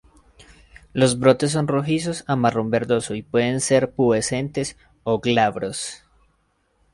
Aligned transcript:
Los 0.93 1.19
brotes 1.19 1.51
son 1.51 1.67
rojizos 1.67 2.23
a 2.25 2.35
marrón 2.35 2.71
verdoso 2.71 3.13
y 3.13 3.21
pueden 3.21 3.61
ser 3.61 3.91
pubescentes 3.93 4.75
o 5.03 5.19
glabros. 5.19 6.03